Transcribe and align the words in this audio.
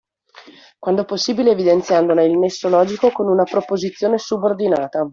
Quando 0.79 1.05
possibile 1.05 1.51
evidenziandone 1.51 2.25
il 2.25 2.35
nesso 2.39 2.67
logico 2.69 3.11
con 3.11 3.27
una 3.27 3.43
proposizione 3.43 4.17
subordinata. 4.17 5.07